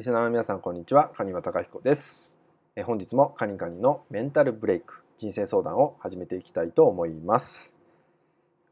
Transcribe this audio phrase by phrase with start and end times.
[0.00, 1.10] リスナーの皆さんこんにちは。
[1.14, 2.38] 蟹場隆彦です。
[2.74, 7.76] え本日もカニカニのメンタルブレイク人生相談を始めていきたいと思います。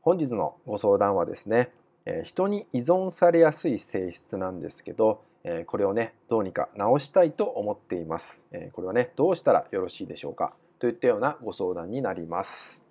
[0.01, 1.71] 本日のご相談はですね
[2.07, 8.47] え人に依存されやすい性質なんですけどえこれをねどうにか直したいと思っています。
[8.51, 10.55] えこれはねどうしたらよろしいでしょうか？
[10.79, 12.83] といったようなご相談になります。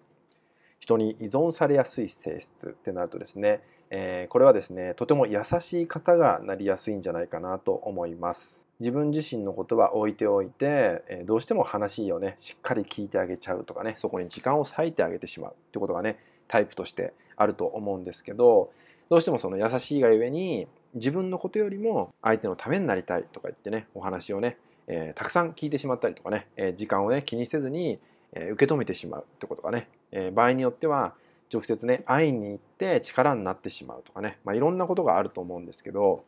[0.78, 8.68] 人に依存されやすい性質ってなるとですねえー、これはですねとても優しい方がなりやすいんじゃないかなと思います。
[8.80, 18.72] 自分自身のことは置いておいて、えー、どうしても話をねしっかり聞いてあげちゃうとかねそこに時間を割いてあげてしまうってことがねタイプとしてあると思うんですけど
[19.10, 28.00] どうしてもその優しいがゆえに自分のことよりも相手のためになりたいとか言ってねお話をね、えー、たくさん聞いてしまったりとかね、え時間をね気にせずに、
[28.34, 31.14] え受け止めてしまうってことがね、え場合によっては
[31.54, 36.24] 直接ね会いに行て力になってしまうとかね、まあ、いろんなことがあると思うんですけど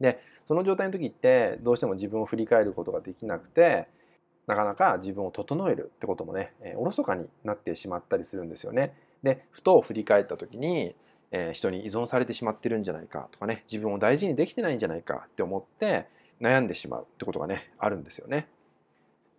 [0.00, 3.88] でその状態の時ってどうしても自分を振り返ることができなくて
[4.46, 8.94] なかなか自分を整えるってこともね、えー、おろそかになってしまったりするんですよね。
[9.22, 10.96] でふと振り返った時に、
[11.30, 16.06] えー、人に依存されてしまってるんじゃないかとかね自分を大事にできてないんじゃないかって思って
[16.40, 18.48] 悩んでしまうってことがねあるんですよね。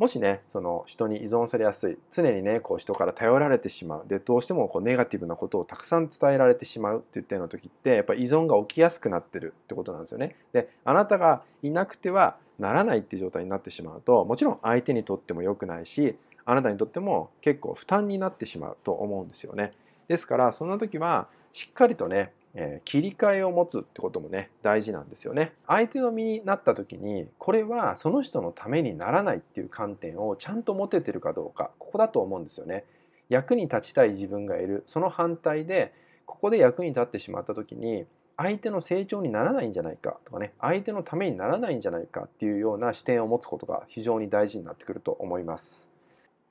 [0.01, 10.35] もしねその人に依存されやすい常にねこう人から頼られてしまうでどうしてもこうネガティブなことをたくさん伝えられてしまうって言ったような時ってやっぱ依存が起きやすくなってるってことなんですよね。
[10.53, 19.71] であなたがいなくてはならないっていう状態になってしまうともちろん相手にとっても良くないしあなたにとっても結構負担になってしまうと思うんですよね。
[20.07, 25.53] ですからそんな時はしっかりとねえー、切り替えを持つってこともね大事なんですよね。
[25.67, 32.83] 相手の身になった時にこれはその人のためにならないっていう観点をちゃんと持ててるかどうかここだと思うんですよね。
[33.29, 35.93] 役に立ちたい自分がいるその反対で
[36.25, 45.89] ここで役に立ってしまった時に相手の成長にならないんじゃないかとかね相手のためにならないんじゃないかっていうような視点を持つことが非常に大事になってくると思います。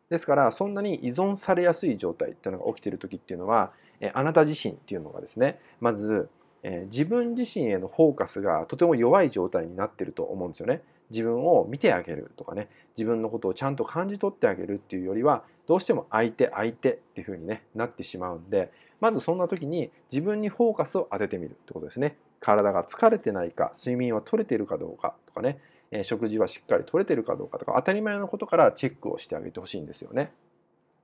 [0.08, 3.72] ですからそんなに依存されやすい状態っていうのが起きている時っていうのは
[4.14, 6.28] あなた自身っていうのがですねまず、
[6.62, 10.82] え自分自身へのフォーカスがとても弱い状態になってると思うんですよね。
[11.10, 25.58] 自分を見てあげるとかね自分のことをちゃんと感じ取ってあげるっていうよりはどうしても相手相手っていう風にねなってしまうんでまずそんな時に自分にフォーカスを当ててみるってことですね体が疲れてないか睡眠は取れているかどうかとかね、
[25.90, 30.32] え食事はしっかり取れてるかどうかとか当たり前のことからチェックをしてあげてほしいんですよね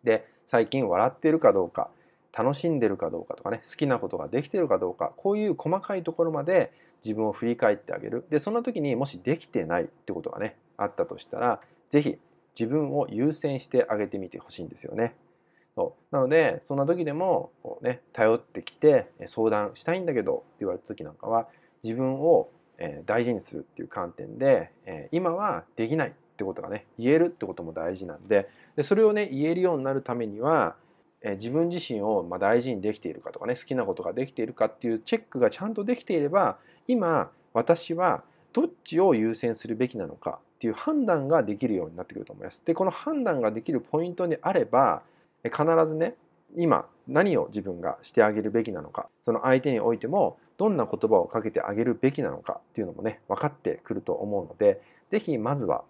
[0.03, 1.91] で最近笑っているかどうか
[2.37, 6.73] 楽しんでるかどうかとかね好きなことができてるかどうかこういう細かいところまで
[7.05, 12.19] 自分を振り返ってあげるでその時にもしできてないってことがねあったとしたら是非
[12.59, 15.15] 自分を優先してあげてみてほしいんですよね。
[15.75, 21.49] そうなのでそんな時でもこう、ね、頼ってきて相談したいんだけどって言われた時なんかは
[21.85, 22.49] 自分を
[23.05, 24.71] 大事にするっていう観点で
[25.13, 30.77] 今はできないってことがね言えるってことも大事なんででそれをね言えるようになるためには
[31.23, 38.23] 自分自身をま大事にできているかとかね好きなことができているかっていうチェックがちゃんとできていれば今私は
[38.53, 42.65] どっちを優先するべきなのかっていう判断ができるようになってくると思います。
[42.65, 45.03] でこの判断ができるポイントであれば
[45.45, 46.15] 必ずね
[46.57, 55.85] 今何を自分がしてあげるべきなのかその相手においてもどんな言葉をかけてあげるべきなのかっていうのもね分かってくると思うので是非まずは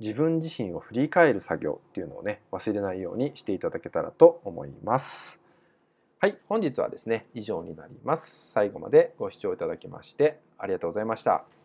[0.00, 5.40] 自分自身を振り返る作業っていうのをね忘れないようにしていただけたらと思います。
[6.20, 8.50] はい、本日はですね以上になります。
[8.50, 11.57] 最後までご視聴いただきましてありがとうございました。